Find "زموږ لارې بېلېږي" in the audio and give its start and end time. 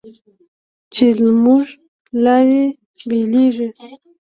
1.19-3.67